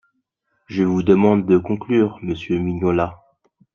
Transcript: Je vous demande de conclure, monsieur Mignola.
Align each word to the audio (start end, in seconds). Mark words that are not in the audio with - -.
Je 0.65 0.81
vous 0.81 1.03
demande 1.03 1.45
de 1.45 1.59
conclure, 1.59 2.17
monsieur 2.23 2.57
Mignola. 2.57 3.21